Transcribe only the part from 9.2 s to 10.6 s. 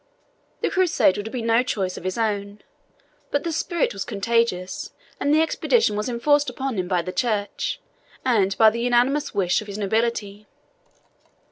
wish of his nobility.